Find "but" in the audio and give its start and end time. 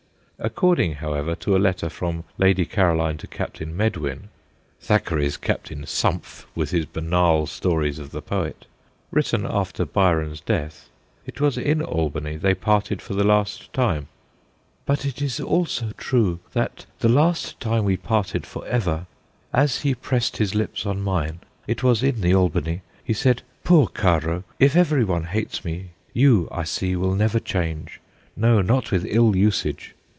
14.87-15.05